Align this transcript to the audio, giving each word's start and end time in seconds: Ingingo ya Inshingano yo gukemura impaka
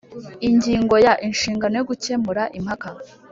Ingingo 0.47 0.95
ya 1.05 1.13
Inshingano 1.27 1.73
yo 1.79 1.85
gukemura 1.89 2.43
impaka 2.59 2.89